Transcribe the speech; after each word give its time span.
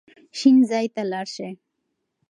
شین 0.37 0.57
ځای 0.69 0.85
ته 0.95 1.01
لاړ 1.11 1.25
شئ. 1.35 1.51